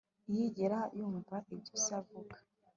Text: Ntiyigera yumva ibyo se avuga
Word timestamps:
Ntiyigera 0.27 0.79
yumva 0.97 1.35
ibyo 1.55 1.75
se 1.85 1.91
avuga 1.99 2.35